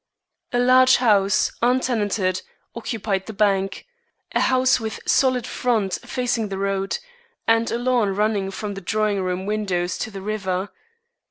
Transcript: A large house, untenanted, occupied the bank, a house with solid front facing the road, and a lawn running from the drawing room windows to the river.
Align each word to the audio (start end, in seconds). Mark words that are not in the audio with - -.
A 0.51 0.57
large 0.57 0.95
house, 0.97 1.51
untenanted, 1.61 2.41
occupied 2.75 3.27
the 3.27 3.33
bank, 3.33 3.85
a 4.31 4.39
house 4.41 4.79
with 4.79 4.99
solid 5.05 5.45
front 5.45 5.99
facing 6.03 6.49
the 6.49 6.57
road, 6.57 6.97
and 7.47 7.69
a 7.69 7.77
lawn 7.77 8.09
running 8.15 8.49
from 8.49 8.73
the 8.73 8.81
drawing 8.81 9.21
room 9.21 9.45
windows 9.45 9.99
to 9.99 10.09
the 10.09 10.23
river. 10.23 10.69